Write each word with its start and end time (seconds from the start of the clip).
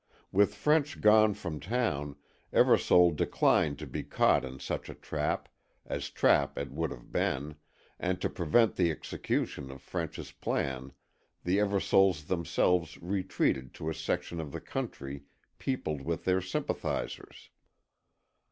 With 0.31 0.55
French 0.55 0.99
gone 0.99 1.35
from 1.35 1.59
town, 1.59 2.15
Eversole 2.51 3.15
declined 3.15 3.77
to 3.77 3.85
be 3.85 4.01
caught 4.01 4.43
in 4.43 4.57
such 4.57 4.89
a 4.89 4.95
trap, 4.95 5.47
as 5.85 6.09
trap 6.09 6.57
it 6.57 6.71
would 6.71 6.89
have 6.89 7.11
been, 7.11 7.53
and 7.99 8.19
to 8.19 8.27
prevent 8.27 8.77
the 8.77 8.89
execution 8.89 9.69
of 9.69 9.79
French's 9.79 10.31
plan 10.31 10.93
the 11.43 11.59
Eversoles 11.59 12.25
themselves 12.25 12.97
retreated 12.99 13.75
to 13.75 13.91
a 13.91 13.93
section 13.93 14.39
of 14.41 14.51
the 14.53 14.59
country 14.59 15.25
peopled 15.59 16.01
with 16.01 16.25
their 16.25 16.41
sympathizers. 16.41 17.51